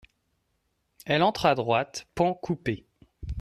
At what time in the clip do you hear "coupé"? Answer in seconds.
2.33-2.87